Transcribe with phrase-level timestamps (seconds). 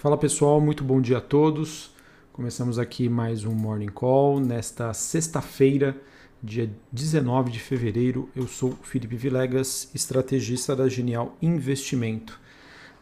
[0.00, 1.90] Fala pessoal, muito bom dia a todos.
[2.32, 5.94] Começamos aqui mais um Morning Call nesta sexta-feira,
[6.42, 8.26] dia 19 de fevereiro.
[8.34, 12.40] Eu sou Felipe Vilegas, estrategista da Genial Investimento.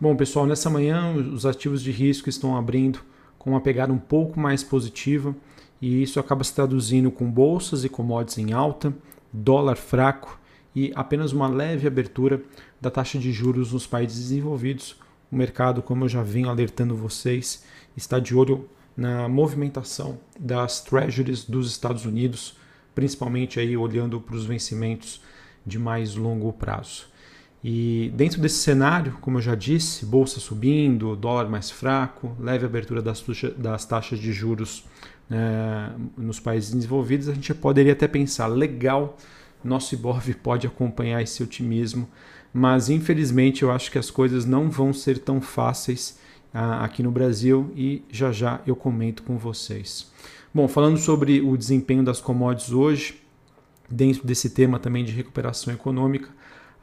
[0.01, 2.99] Bom, pessoal, nessa manhã os ativos de risco estão abrindo
[3.39, 5.37] com uma pegada um pouco mais positiva
[5.81, 8.93] e isso acaba se traduzindo com bolsas e commodities em alta,
[9.33, 10.37] dólar fraco
[10.75, 12.43] e apenas uma leve abertura
[12.81, 14.97] da taxa de juros nos países desenvolvidos
[15.31, 17.65] o mercado, como eu já venho alertando vocês,
[17.97, 22.57] está de olho na movimentação das treasuries dos Estados Unidos,
[22.95, 25.23] principalmente aí olhando para os vencimentos
[25.65, 27.07] de mais longo prazo.
[27.63, 33.03] E dentro desse cenário, como eu já disse, bolsa subindo, dólar mais fraco, leve abertura
[33.03, 34.85] das, taxas de juros
[35.29, 39.17] né, nos países desenvolvidos, a gente poderia até pensar, legal,
[39.63, 42.09] nosso Ibov pode acompanhar esse otimismo
[42.59, 46.19] mas infelizmente eu acho que as coisas não vão ser tão fáceis
[46.53, 50.11] ah, aqui no Brasil e já já eu comento com vocês.
[50.53, 53.23] Bom, falando sobre o desempenho das commodities hoje,
[53.89, 56.31] dentro desse tema também de recuperação econômica,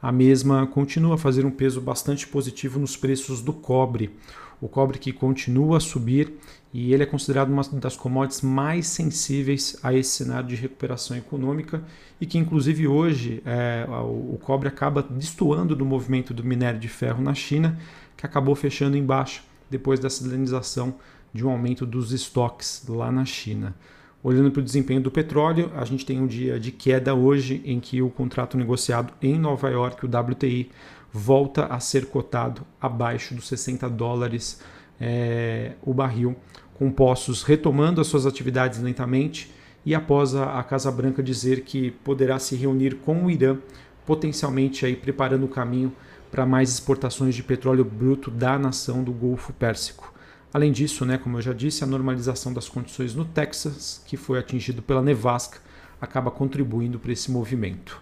[0.00, 4.10] a mesma continua a fazer um peso bastante positivo nos preços do cobre.
[4.60, 6.32] O cobre que continua a subir
[6.72, 11.82] e ele é considerado uma das commodities mais sensíveis a esse cenário de recuperação econômica
[12.20, 17.22] e que inclusive hoje é, o cobre acaba destoando do movimento do minério de ferro
[17.22, 17.78] na China,
[18.16, 20.94] que acabou fechando embaixo depois da silenização
[21.32, 23.74] de um aumento dos estoques lá na China.
[24.22, 27.78] Olhando para o desempenho do petróleo, a gente tem um dia de queda hoje em
[27.78, 30.70] que o contrato negociado em Nova York, o WTI,
[31.16, 34.60] volta a ser cotado abaixo dos 60 dólares
[35.00, 36.36] é, o barril,
[36.74, 39.50] com Poços retomando as suas atividades lentamente
[39.84, 43.56] e após a, a Casa Branca dizer que poderá se reunir com o Irã,
[44.04, 45.92] potencialmente aí preparando o caminho
[46.30, 50.12] para mais exportações de petróleo bruto da nação do Golfo Pérsico.
[50.52, 54.38] Além disso, né, como eu já disse, a normalização das condições no Texas, que foi
[54.38, 55.60] atingido pela nevasca,
[56.00, 58.00] acaba contribuindo para esse movimento.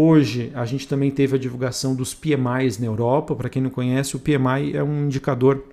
[0.00, 3.34] Hoje a gente também teve a divulgação dos PMIs na Europa.
[3.34, 5.64] Para quem não conhece, o PMI é um indicador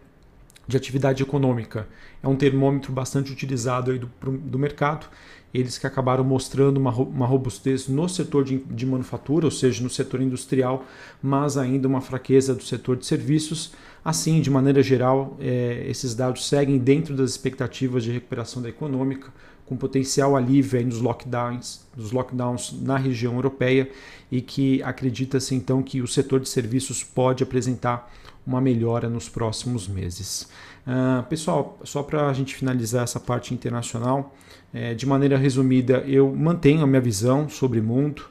[0.68, 1.88] de atividade econômica.
[2.22, 5.08] É um termômetro bastante utilizado aí do, do mercado.
[5.54, 9.90] Eles que acabaram mostrando uma, uma robustez no setor de, de manufatura, ou seja, no
[9.90, 10.86] setor industrial,
[11.22, 13.72] mas ainda uma fraqueza do setor de serviços.
[14.04, 19.32] Assim, de maneira geral, é, esses dados seguem dentro das expectativas de recuperação da econômica,
[19.66, 23.90] com potencial alívio nos lockdowns, nos lockdowns na região europeia
[24.32, 28.12] e que acredita-se então que o setor de serviços pode apresentar
[28.46, 30.50] uma melhora nos próximos meses.
[30.86, 34.36] Uh, pessoal, só para a gente finalizar essa parte internacional,
[34.74, 38.24] é, de maneira resumida, eu mantenho a minha visão sobre o mundo,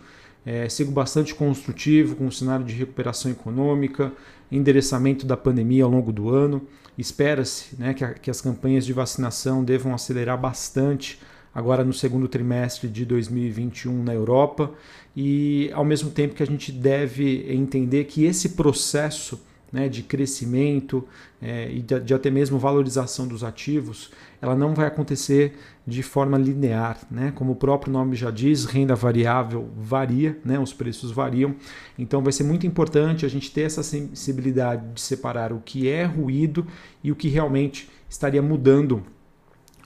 [0.44, 4.12] é, sigo bastante construtivo com o cenário de recuperação econômica,
[4.52, 6.62] endereçamento da pandemia ao longo do ano.
[6.98, 11.18] Espera-se né, que, que as campanhas de vacinação devam acelerar bastante
[11.54, 14.70] agora no segundo trimestre de 2021 na Europa
[15.16, 19.40] e ao mesmo tempo que a gente deve entender que esse processo
[19.74, 21.04] né, de crescimento
[21.42, 26.38] é, e de, de, até mesmo valorização dos ativos, ela não vai acontecer de forma
[26.38, 26.96] linear.
[27.10, 27.32] Né?
[27.34, 30.60] Como o próprio nome já diz, renda variável varia, né?
[30.60, 31.56] os preços variam.
[31.98, 36.04] Então vai ser muito importante a gente ter essa sensibilidade de separar o que é
[36.04, 36.64] ruído
[37.02, 39.02] e o que realmente estaria mudando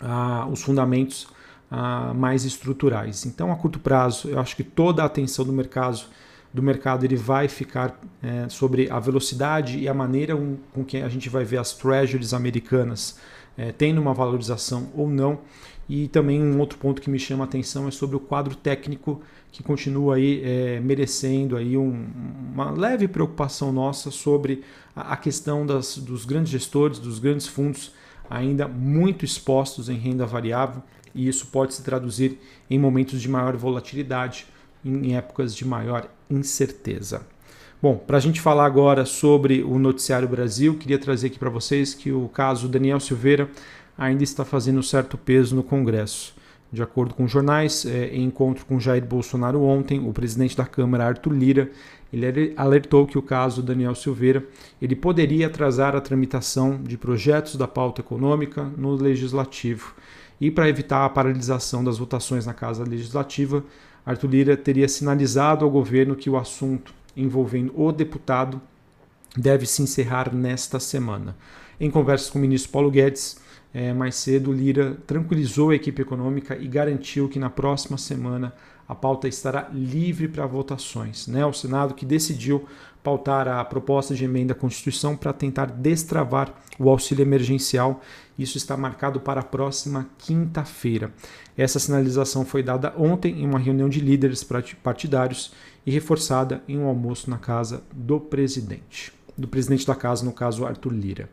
[0.03, 1.29] ah, os fundamentos
[1.71, 3.25] ah, mais estruturais.
[3.25, 6.03] Então, a curto prazo, eu acho que toda a atenção do mercado
[6.59, 10.37] do mercado ele vai ficar é, sobre a velocidade e a maneira
[10.73, 13.19] com que a gente vai ver as treasuries americanas
[13.57, 15.39] é, tendo uma valorização ou não.
[15.89, 19.23] E também um outro ponto que me chama a atenção é sobre o quadro técnico
[19.53, 22.07] que continua aí é, merecendo aí um,
[22.53, 24.65] uma leve preocupação nossa sobre
[24.95, 27.93] a, a questão das, dos grandes gestores, dos grandes fundos
[28.29, 30.83] ainda muito expostos em renda variável
[31.15, 34.47] e isso pode se traduzir em momentos de maior volatilidade
[34.85, 37.23] em épocas de maior incerteza.
[37.81, 41.95] Bom, para a gente falar agora sobre o Noticiário Brasil, queria trazer aqui para vocês
[41.95, 43.49] que o caso Daniel Silveira
[43.97, 46.35] ainda está fazendo certo peso no Congresso.
[46.71, 51.07] De acordo com jornais, é, em encontro com Jair Bolsonaro ontem, o presidente da Câmara,
[51.07, 51.71] Arthur Lira,
[52.13, 54.45] ele alertou que o caso Daniel Silveira
[54.81, 59.95] ele poderia atrasar a tramitação de projetos da pauta econômica no legislativo.
[60.41, 63.65] E para evitar a paralisação das votações na Casa Legislativa,
[64.09, 68.59] Arthur Lira teria sinalizado ao governo que o assunto envolvendo o deputado
[69.37, 71.37] deve se encerrar nesta semana.
[71.79, 73.39] Em conversas com o ministro Paulo Guedes,
[73.75, 78.55] é, mais cedo, Lira tranquilizou a equipe econômica e garantiu que na próxima semana
[78.89, 81.27] a pauta estará livre para votações.
[81.27, 81.45] Né?
[81.45, 82.67] O Senado que decidiu
[83.03, 88.01] pautar a proposta de emenda à Constituição para tentar destravar o auxílio emergencial.
[88.39, 91.13] Isso está marcado para a próxima quinta-feira.
[91.57, 94.47] Essa sinalização foi dada ontem em uma reunião de líderes
[94.83, 95.53] partidários
[95.85, 99.13] e reforçada em um almoço na casa do presidente.
[99.37, 101.31] Do presidente da casa, no caso, Arthur Lira.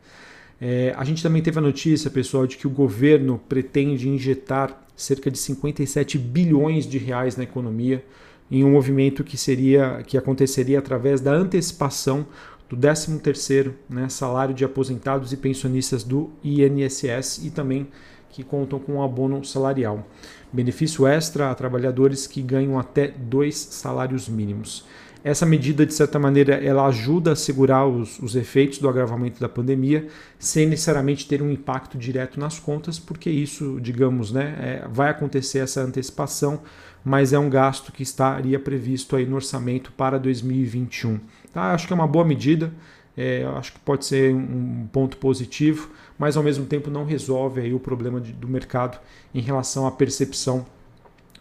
[0.59, 5.29] É, a gente também teve a notícia, pessoal, de que o governo pretende injetar cerca
[5.29, 8.03] de 57 bilhões de reais na economia
[8.49, 12.25] em um movimento que seria que aconteceria através da antecipação
[12.69, 17.87] do 13º né, salário de aposentados e pensionistas do INSS e também
[18.29, 20.05] que contam com um abono salarial.
[20.51, 24.85] Benefício extra a trabalhadores que ganham até dois salários mínimos.
[25.25, 29.49] Essa medida, de certa maneira, ela ajuda a segurar os, os efeitos do agravamento da
[29.49, 30.07] pandemia,
[30.37, 35.57] sem necessariamente ter um impacto direto nas contas, porque isso, digamos, né, é, vai acontecer
[35.57, 36.61] essa antecipação,
[37.03, 41.19] mas é um gasto que estaria previsto aí no orçamento para 2021.
[41.51, 41.73] Tá?
[41.73, 42.71] Acho que é uma boa medida,
[43.17, 45.89] é, acho que pode ser um ponto positivo,
[46.19, 48.99] mas ao mesmo tempo não resolve aí o problema de, do mercado
[49.33, 50.67] em relação à percepção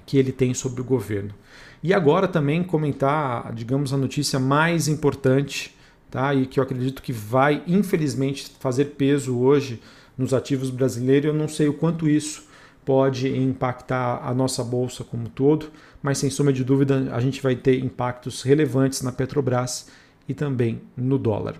[0.06, 1.34] que ele tem sobre o governo.
[1.82, 5.74] E agora também comentar, digamos, a notícia mais importante,
[6.10, 6.34] tá?
[6.34, 9.80] E que eu acredito que vai, infelizmente, fazer peso hoje
[10.16, 11.28] nos ativos brasileiros.
[11.28, 12.46] Eu não sei o quanto isso
[12.84, 15.70] pode impactar a nossa bolsa como todo,
[16.02, 19.88] mas sem sombra de dúvida a gente vai ter impactos relevantes na Petrobras
[20.28, 21.56] e também no dólar.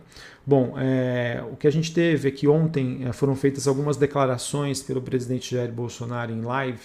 [0.47, 4.82] Bom, é, o que a gente teve é que ontem é, foram feitas algumas declarações
[4.82, 6.81] pelo presidente Jair Bolsonaro em live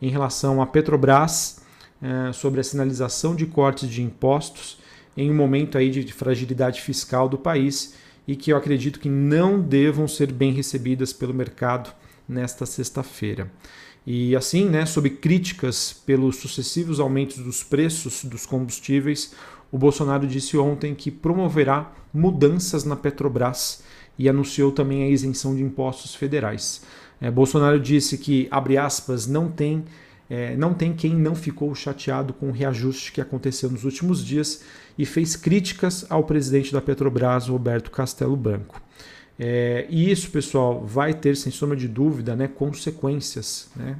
[0.00, 1.60] em relação à Petrobras
[2.02, 4.78] é, sobre a sinalização de cortes de impostos
[5.16, 7.94] em um momento aí de fragilidade fiscal do país
[8.28, 11.94] e que eu acredito que não devam ser bem recebidas pelo mercado
[12.28, 13.50] nesta sexta-feira.
[14.06, 19.32] E assim, né, sob críticas pelos sucessivos aumentos dos preços dos combustíveis,
[19.72, 23.82] o Bolsonaro disse ontem que promoverá mudanças na Petrobras
[24.18, 26.82] e anunciou também a isenção de impostos federais.
[27.20, 29.84] É, Bolsonaro disse que, abre aspas, não tem
[30.28, 34.62] é, não tem quem não ficou chateado com o reajuste que aconteceu nos últimos dias
[34.98, 38.82] e fez críticas ao presidente da Petrobras, Roberto Castelo Branco.
[39.38, 43.68] É, e isso, pessoal, vai ter, sem sombra de dúvida, né, consequências.
[43.76, 43.96] Né?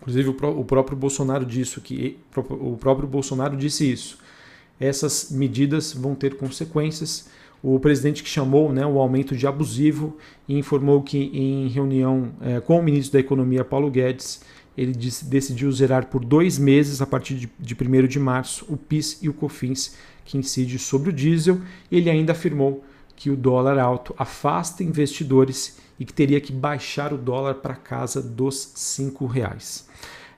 [0.00, 4.18] Inclusive, o, pró o próprio Bolsonaro disse que o próprio Bolsonaro disse isso.
[4.80, 7.28] Essas medidas vão ter consequências.
[7.62, 10.16] O presidente que chamou né, o aumento de abusivo
[10.48, 14.42] e informou que, em reunião é, com o ministro da Economia, Paulo Guedes,
[14.76, 18.76] ele disse, decidiu zerar por dois meses, a partir de, de 1 de março, o
[18.76, 21.60] PIS e o COFINS que incide sobre o diesel.
[21.90, 22.84] Ele ainda afirmou
[23.16, 28.22] que o dólar alto afasta investidores e que teria que baixar o dólar para casa
[28.22, 29.88] dos cinco reais.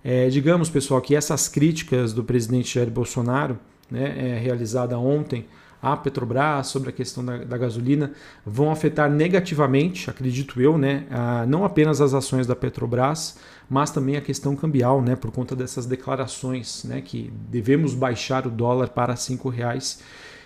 [0.02, 3.58] É, digamos, pessoal, que essas críticas do presidente Jair Bolsonaro,
[3.90, 5.44] né, é, realizada ontem
[5.82, 8.12] à Petrobras sobre a questão da, da, gasolina,
[8.44, 13.38] vão afetar negativamente, acredito eu, né, a, não apenas as ações da Petrobras,
[13.69, 18.50] mas também a questão cambial, né, por conta dessas declarações, né, que devemos baixar o
[18.50, 19.15] dólar para
[19.50, 20.00] reais.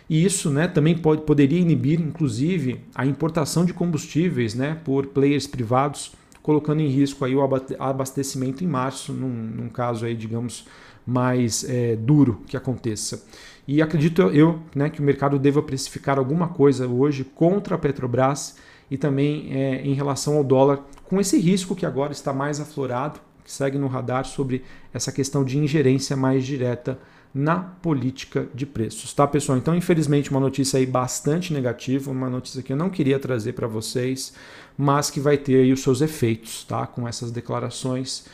[0.09, 5.47] E isso né, também pode, poderia inibir, inclusive, a importação de combustíveis né, por players
[5.47, 6.13] privados,
[6.45, 7.41] colocando em risco aí o
[7.79, 10.67] abastecimento em março, num, num caso aí, digamos,
[11.07, 13.25] mais é, duro que aconteça.
[13.67, 18.59] E acredito eu né, que o mercado deva precificar alguma coisa hoje contra a Petrobras
[18.91, 23.21] e também é, em relação ao dólar, com esse risco que agora está mais aflorado,
[23.43, 26.99] que segue no radar sobre essa questão de ingerência mais direta
[27.35, 29.59] na política de preços, tá pessoal?
[29.59, 33.67] Então, infelizmente, uma notícia aí bastante negativa, uma notícia que eu não queria trazer para
[33.67, 34.35] vocês,
[34.79, 36.87] mas que vai ter aí os seus efeitos, tá?
[36.87, 38.27] Com essas declarações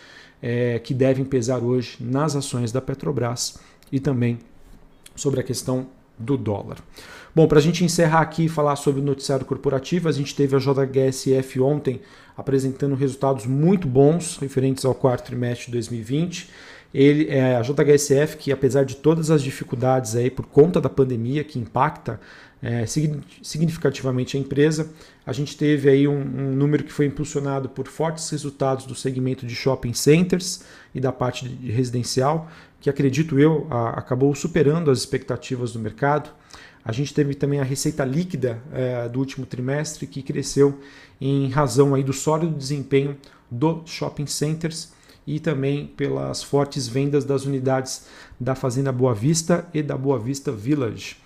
[0.43, 3.59] é, que devem pesar hoje nas ações da Petrobras
[3.91, 4.39] e também
[5.17, 5.87] sobre a questão
[6.19, 6.77] do dólar.
[7.35, 10.55] Bom, para a gente encerrar aqui e falar sobre o noticiário corporativo, a gente teve
[10.57, 12.01] a JHSF ontem
[12.37, 16.51] apresentando resultados muito bons referentes ao quarto trimestre de 2020.
[16.93, 21.45] Ele, é, a JHSF, que apesar de todas as dificuldades aí por conta da pandemia
[21.45, 22.21] que impacta
[22.63, 24.91] é, significativamente a empresa,
[25.25, 29.47] a gente teve aí um, um, número que foi impulsionado por fortes resultados do segmento
[29.47, 30.63] de shopping centers
[30.95, 36.31] e da parte de residencial, que acredito eu a, acabou superando as expectativas do mercado.
[36.85, 40.81] A gente teve também a receita líquida é, do último trimestre que cresceu
[41.21, 43.17] em razão aí do sólido desempenho
[43.51, 44.93] dos shopping centers
[45.27, 48.07] e também pelas fortes vendas das unidades
[48.39, 51.17] da Fazenda Boa Vista e da Boa Vista Village.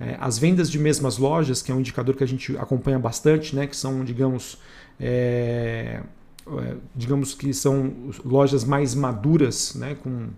[0.00, 3.54] É, as vendas de mesmas lojas, que é um indicador que a gente acompanha bastante,
[3.54, 4.58] né, que são, digamos,
[4.98, 6.00] é,
[6.48, 7.92] é digamos que são
[8.24, 10.28] lojas mais maduras, né, com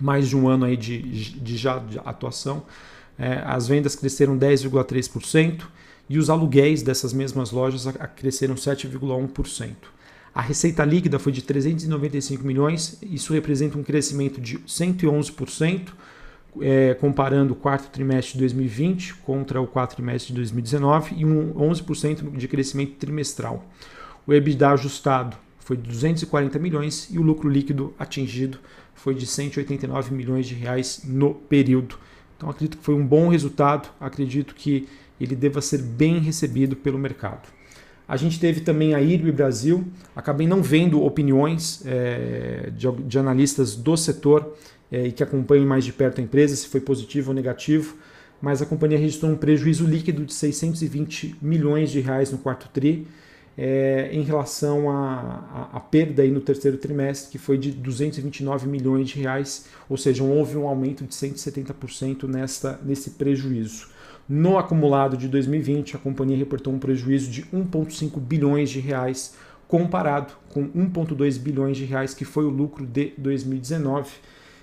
[0.00, 2.62] mais de um ano aí de, de já de atuação,
[3.18, 5.62] é, as vendas cresceram 10,3%
[6.08, 7.86] e os aluguéis dessas mesmas lojas
[8.16, 9.74] cresceram 7,1%.
[10.38, 15.88] A receita líquida foi de 395 milhões, isso representa um crescimento de 111%,
[16.60, 21.52] é, comparando o quarto trimestre de 2020 contra o quarto trimestre de 2019 e um
[21.54, 23.66] 11% de crescimento trimestral.
[24.24, 28.60] O EBITDA ajustado foi de 240 milhões e o lucro líquido atingido
[28.94, 31.98] foi de 189 milhões de reais no período.
[32.36, 34.86] Então acredito que foi um bom resultado, acredito que
[35.20, 37.57] ele deva ser bem recebido pelo mercado.
[38.08, 39.84] A gente teve também a IRB Brasil,
[40.16, 44.56] acabei não vendo opiniões é, de, de, analistas do setor
[44.90, 47.96] é, e que acompanham mais de perto a empresa, se foi positivo ou negativo,
[48.40, 53.06] mas a companhia registrou um prejuízo líquido de 620 milhões de reais no quarto TRI,
[53.58, 59.20] é, em relação à perda aí no terceiro trimestre, que foi de 229 milhões de
[59.20, 63.88] reais, ou seja, houve um aumento de 170% nesta, nesse prejuízo.
[64.28, 69.34] No acumulado de 2020, a companhia reportou um prejuízo de 1,5 bilhões de reais,
[69.66, 74.10] comparado com 1,2 bilhões de reais que foi o lucro de 2019.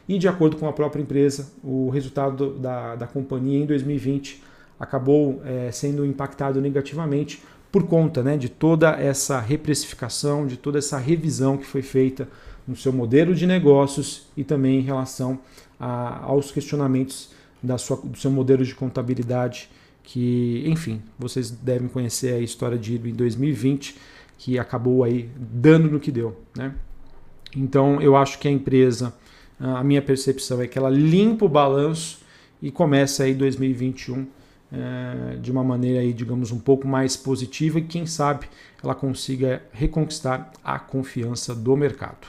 [0.08, 4.44] E de acordo com a própria empresa, o resultado da, da companhia em 2020
[4.80, 7.42] acabou é, sendo impactado negativamente
[7.72, 12.28] por conta né, de toda essa reprecificação, de toda essa revisão que foi feita
[12.68, 15.40] no seu modelo de negócios e também em relação
[15.80, 17.32] a, aos questionamentos
[17.66, 19.70] da sua, do seu modelo de contabilidade,
[20.04, 23.96] que, enfim, vocês devem conhecer a história de em 2020,
[24.38, 26.40] que acabou aí dando no que deu.
[26.56, 26.74] Né?
[27.56, 29.14] Então, eu acho que a empresa,
[29.60, 32.20] a minha percepção é que ela limpa o balanço
[32.62, 34.28] e começa aí 2021
[34.72, 38.48] é, de uma maneira aí, digamos, um pouco mais positiva e quem sabe
[38.84, 42.28] ela consiga reconquistar a confiança do mercado.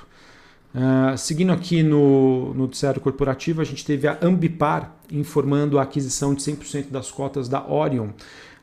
[0.74, 6.42] Uh, seguindo aqui no noticiário corporativo, a gente teve a Ambipar informando a aquisição de
[6.42, 8.10] 100% das cotas da Orion.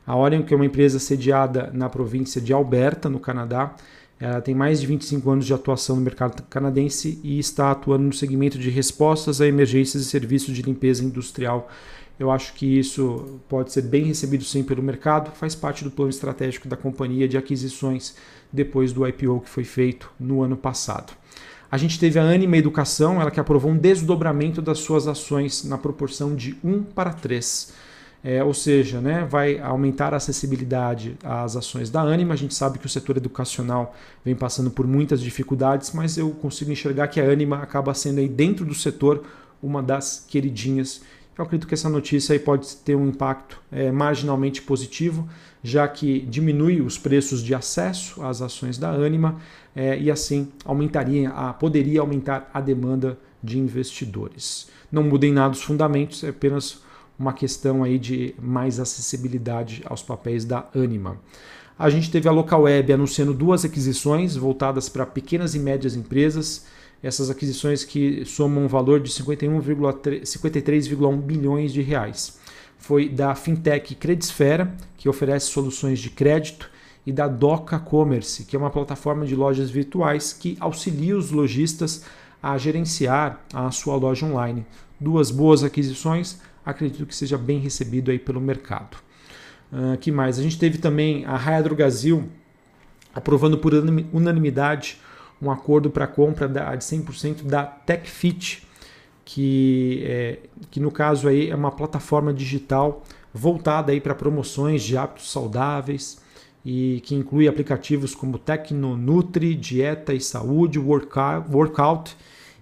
[0.06, 3.74] A Orion, que é uma empresa sediada na província de Alberta, no Canadá,
[4.20, 8.12] ela tem mais de 25 anos de atuação no mercado canadense e está atuando no
[8.12, 11.68] segmento de respostas a emergências e serviços de limpeza industrial.
[12.18, 16.10] Eu acho que isso pode ser bem recebido sim pelo mercado, faz parte do plano
[16.10, 18.14] estratégico da companhia de aquisições
[18.52, 21.12] depois do IPO que foi feito no ano passado.
[21.70, 25.76] A gente teve a Anima Educação, ela que aprovou um desdobramento das suas ações na
[25.76, 27.72] proporção de 1 para 3.
[28.26, 32.32] É, ou seja, né, vai aumentar a acessibilidade às ações da Anima.
[32.32, 33.94] A gente sabe que o setor educacional
[34.24, 38.28] vem passando por muitas dificuldades, mas eu consigo enxergar que a Anima acaba sendo aí
[38.28, 39.24] dentro do setor
[39.62, 41.02] uma das queridinhas.
[41.36, 45.28] Eu acredito que essa notícia aí pode ter um impacto é, marginalmente positivo,
[45.66, 49.40] já que diminui os preços de acesso às ações da Anima
[49.74, 54.68] é, e assim aumentaria, a, poderia aumentar a demanda de investidores.
[54.92, 56.82] Não mudem nada os fundamentos, é apenas
[57.18, 61.18] uma questão aí de mais acessibilidade aos papéis da Anima.
[61.78, 66.66] A gente teve a Local Web anunciando duas aquisições voltadas para pequenas e médias empresas.
[67.02, 72.38] Essas aquisições que somam um valor de 53,1 bilhões de reais.
[72.84, 76.70] Foi da fintech Credisfera, que oferece soluções de crédito
[77.06, 82.04] e da Doca Commerce, que é uma plataforma de lojas virtuais que auxilia os lojistas
[82.42, 84.66] a gerenciar a sua loja online.
[85.00, 88.98] Duas boas aquisições, acredito que seja bem recebido aí pelo mercado.
[89.72, 90.38] Uh, que mais?
[90.38, 92.28] A gente teve também a Raia Drogazil
[93.14, 93.72] aprovando por
[94.12, 95.00] unanimidade
[95.40, 98.62] um acordo para compra de 100% da TechFit,
[99.24, 100.38] que, é,
[100.70, 103.02] que no caso aí é uma plataforma digital
[103.32, 106.22] voltada aí para promoções de hábitos saudáveis,
[106.64, 112.16] e que inclui aplicativos como Tecno Nutri, Dieta e Saúde, Workout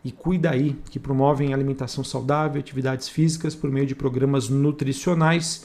[0.05, 5.65] e Cuidaí, que promovem alimentação saudável e atividades físicas por meio de programas nutricionais.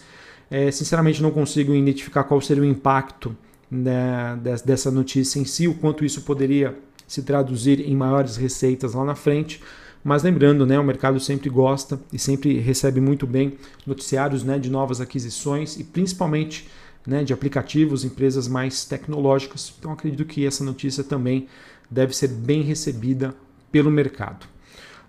[0.52, 3.36] É, sinceramente, não consigo identificar qual seria o impacto
[3.72, 6.78] né, dessa notícia em si, o quanto isso poderia
[7.08, 9.62] se traduzir em maiores receitas lá na frente.
[10.04, 14.70] Mas lembrando, né, o mercado sempre gosta e sempre recebe muito bem noticiários né, de
[14.70, 16.68] novas aquisições e principalmente
[17.06, 19.74] né, de aplicativos, empresas mais tecnológicas.
[19.80, 21.48] Então acredito que essa notícia também
[21.90, 23.34] deve ser bem recebida
[23.72, 24.46] pelo mercado.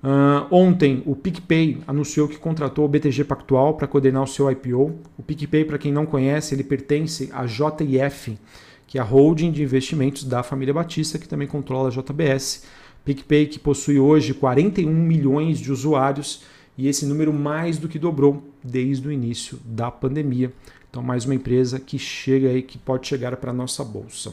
[0.03, 4.95] Uh, ontem, o PicPay anunciou que contratou o BTG Pactual para coordenar o seu IPO.
[5.17, 8.39] O PicPay, para quem não conhece, ele pertence à JIF,
[8.87, 12.65] que é a holding de investimentos da família Batista, que também controla a JBS.
[13.05, 16.43] PicPay, que possui hoje 41 milhões de usuários
[16.77, 20.53] e esse número mais do que dobrou desde o início da pandemia.
[20.89, 24.31] Então, mais uma empresa que chega aí, que pode chegar para a nossa bolsa.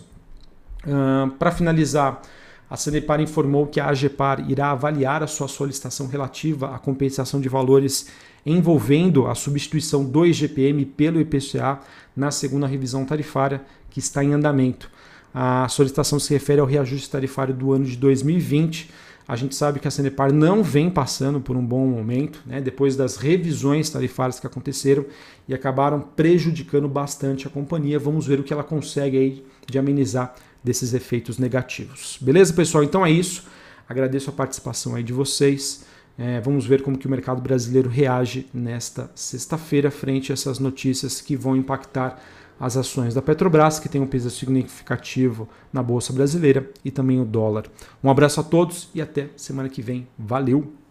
[0.85, 2.21] Uh, para finalizar,
[2.69, 7.49] a Sanepar informou que a AGEPAR irá avaliar a sua solicitação relativa à compensação de
[7.49, 8.09] valores
[8.45, 11.79] envolvendo a substituição do IGPM pelo IPCA
[12.15, 14.89] na segunda revisão tarifária que está em andamento.
[15.37, 18.89] A solicitação se refere ao reajuste tarifário do ano de 2020.
[19.27, 22.95] A gente sabe que a Sanepar não vem passando por um bom momento, né, depois
[22.95, 25.05] das revisões tarifárias que aconteceram
[25.45, 27.99] e acabaram prejudicando bastante a companhia.
[27.99, 32.17] Vamos ver o que ela consegue aí de amenizar desses efeitos negativos.
[32.21, 32.85] Beleza, pessoal?
[32.85, 33.43] Então é isso.
[33.89, 35.83] Agradeço a participação aí de vocês.
[36.17, 41.19] É, vamos ver como que o mercado brasileiro reage nesta sexta-feira frente a essas notícias
[41.19, 42.21] que vão impactar
[42.59, 47.25] as ações da Petrobras, que tem um peso significativo na Bolsa Brasileira, e também o
[47.25, 47.65] dólar.
[48.03, 50.07] Um abraço a todos e até semana que vem.
[50.17, 50.84] Valeu!